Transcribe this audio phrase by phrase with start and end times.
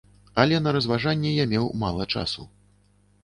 [0.43, 2.49] Але на разважанні я меў мала часу.